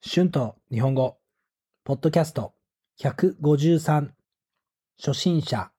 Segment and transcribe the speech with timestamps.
[0.00, 1.18] 春と日本語、
[1.82, 2.52] ポッドキャスト。
[3.00, 4.10] 153、
[4.96, 5.72] 初心者、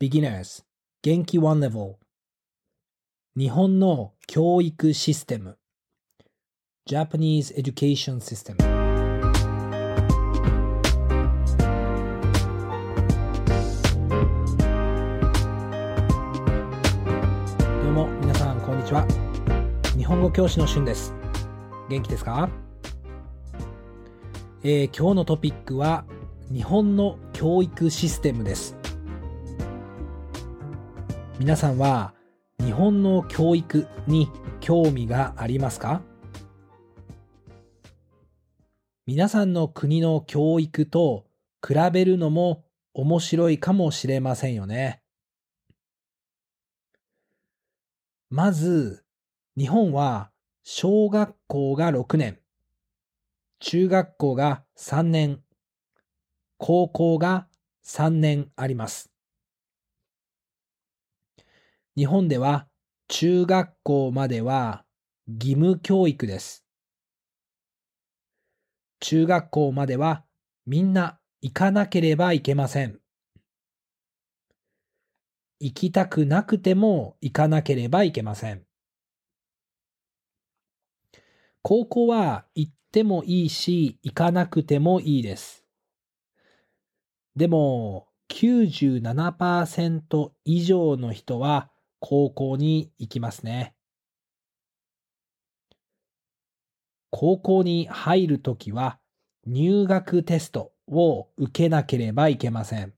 [0.00, 0.64] beginners、
[1.00, 1.38] 元気。
[1.38, 1.94] one level、
[3.36, 5.58] 日本の教育システム、
[6.90, 8.56] Japanese Education System。
[17.80, 19.06] どうも皆さんこんにちは。
[19.96, 21.14] 日本語教師の春です。
[21.88, 22.50] 元気ですか？
[24.64, 26.04] えー今日のトピックは
[26.52, 28.76] 日本の教育システムです。
[31.40, 32.14] 皆さんは
[32.60, 34.30] 日本の教育に
[34.60, 36.00] 興味がありますか？
[39.04, 41.26] 皆さんの国の教育と
[41.66, 45.02] 比べるのも面白いかもしれませんよね。
[48.30, 49.04] まず、
[49.58, 50.30] 日本は
[50.62, 52.38] 小学校が6年、
[53.64, 55.40] 中学校が3年、
[56.58, 57.46] 高校が
[57.84, 59.12] 3年あります。
[61.96, 62.66] 日本では
[63.06, 64.84] 中学校までは
[65.28, 66.64] 義務教育です。
[68.98, 70.24] 中学校までは
[70.66, 72.98] みんな行かなければいけません。
[75.60, 78.66] 行きたくなくても行かなければいけません。
[81.62, 85.64] 高校は行ってもいいし、行かなくてもいいです。
[87.36, 93.74] でも、97%以上の人は高校に行きますね。
[97.10, 98.98] 高校に入るときは
[99.46, 102.94] 入学テストを受けなければいけません。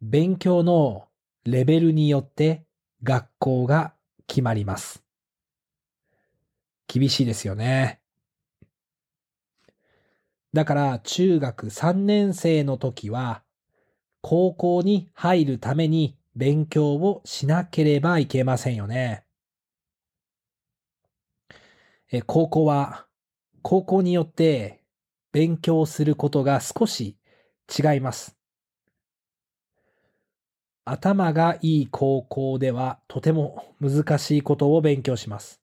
[0.00, 1.08] 勉強の
[1.44, 2.64] レベルによって
[3.02, 3.94] 学校が
[4.28, 5.07] 決まります。
[6.88, 8.00] 厳しいですよね。
[10.52, 13.42] だから中学3年生の時は
[14.22, 19.24] 高校に入るために勉強をしなければいけませんよね。
[22.10, 23.06] え高校は
[23.62, 24.82] 高校によって
[25.30, 27.18] 勉強することが少し
[27.78, 28.34] 違います。
[30.86, 35.60] 頭がいい高校ではとても難しいことを勉強します。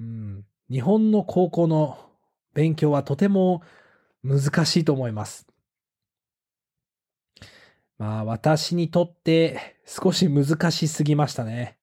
[0.00, 1.98] うん、日本の高校の
[2.54, 3.62] 勉強はとても
[4.22, 5.46] 難しいと思います。
[7.98, 11.78] まあ私にとって少し難しすぎましたね。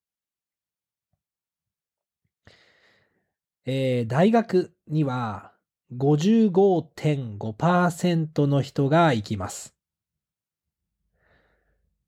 [3.66, 5.54] えー大学には
[5.98, 9.74] 55.5%の人が行きます。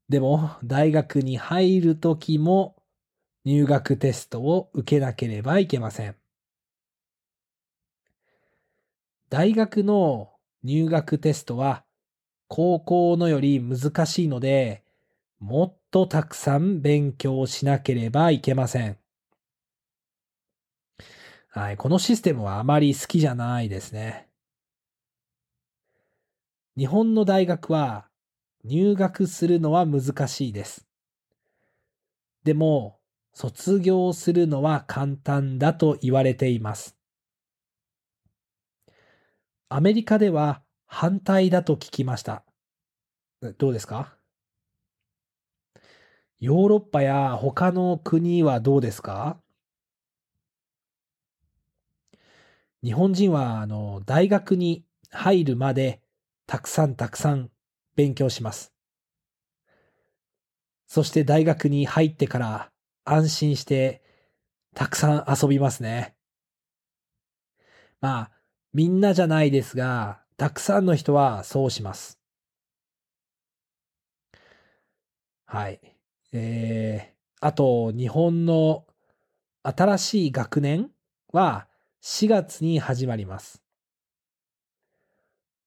[0.10, 2.75] でも大学に入るときも
[3.45, 6.16] 入学テストを受けなければいけません。
[9.29, 10.31] 大学の
[10.63, 11.83] 入学テストは
[12.47, 14.83] 高校のより難しいので、
[15.39, 18.97] もっとたくさん勉強しなければいけません。
[21.50, 24.27] はい、このシステムはあまり好きじゃないですね。
[26.77, 28.07] 日本の大学は
[28.63, 30.88] 入学するのは難しいです。
[32.44, 32.94] でも、
[33.35, 36.96] 卒業するのは簡単だと言われています。
[39.68, 42.45] アメリカでは反対だと聞きました。
[43.57, 44.16] どうですか？
[46.40, 49.38] ヨーロッパや他の国はどうですか？
[52.81, 56.01] 日本人はあの大学に入るまで
[56.47, 57.50] たくさんたくさん
[57.97, 58.72] 勉強します。
[60.88, 62.72] そして大学に入ってから
[63.06, 64.02] 安心して
[64.74, 66.16] たくさん遊びますね。
[68.02, 68.32] まあ、
[68.74, 72.20] みんなじゃないですが、たくさんの人はそうします。
[75.46, 75.80] はい。
[76.34, 78.86] えー、あと、日本の
[79.64, 80.92] 新しい学年
[81.31, 81.68] は
[82.04, 83.62] 4月に始まります。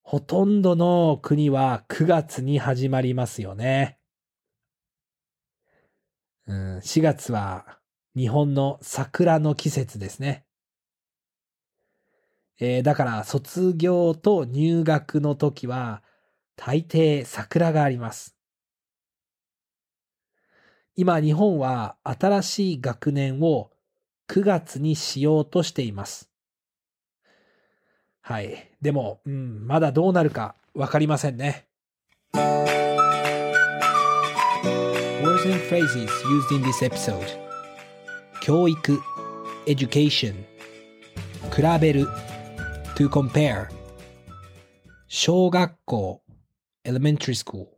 [0.03, 3.98] ほとんどの国は9月に始まりますよね。
[6.49, 7.79] うん、4月は
[8.17, 10.45] 日本の桜の季節ですね。
[12.59, 16.03] えーだから卒業と入学の時は
[16.57, 18.35] 大抵桜があります。
[20.97, 23.71] 今日本は新しい学年を
[24.27, 26.31] 9月にしようとしています。
[28.23, 28.73] はい。
[28.81, 31.69] でも、うん、まだどうなるかわかりませんね。
[35.69, 37.29] Phrases used in this episode
[38.41, 38.99] 教育
[39.67, 40.33] education
[41.55, 42.07] 比べる
[42.97, 43.69] to compare
[45.09, 46.23] 小学校
[46.85, 47.69] elementary school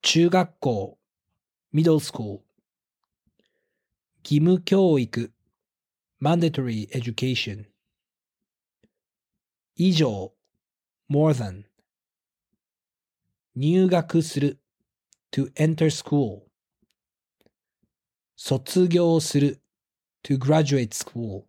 [0.00, 0.98] 中学校
[1.70, 2.40] middle school
[4.24, 5.30] 義務教育
[6.18, 7.66] mandatory education
[9.74, 10.32] 以上
[11.10, 11.64] more than
[13.52, 14.58] 入学する
[15.30, 16.42] to enter school
[18.36, 19.60] 卒業する
[20.22, 21.44] to graduate school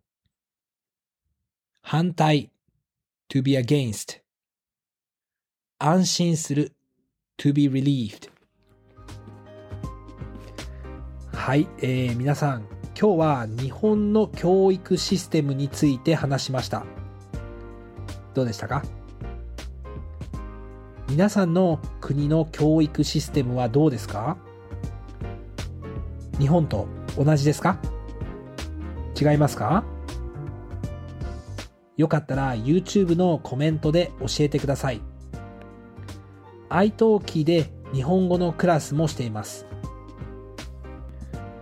[1.82, 2.50] 反対
[3.28, 4.20] to be against
[5.78, 6.72] 安心する
[7.38, 8.28] to be relieved
[11.32, 12.66] はい、えー、皆さん
[13.00, 16.84] 今日は日本の教育システムについて話しました
[18.34, 18.99] どうでしたか
[21.10, 24.36] 皆さんの国の教育システムはどうですか
[26.38, 26.86] 日本と
[27.18, 27.80] 同じですか
[29.20, 29.84] 違いますか
[31.96, 35.02] よかったら YouTube のコメントで教えてください。
[36.68, 39.66] iTalki で日本語のクラスもしています。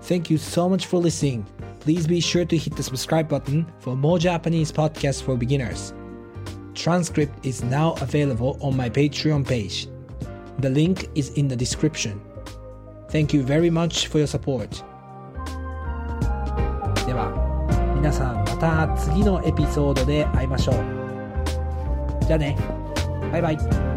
[0.02, 1.44] Thank you so much for listening.
[1.80, 5.94] Please be sure to hit the subscribe button for more Japanese podcasts for beginners.
[6.77, 9.87] transcript is now available on my Patreon page.
[10.59, 12.21] The link is in the description.
[13.09, 14.83] Thank you very much for your support.
[17.05, 17.31] では、
[17.95, 20.75] 皆さんまた次のエピソードで会いましょう。
[22.25, 22.57] じゃあね。
[23.31, 23.96] バイバイ。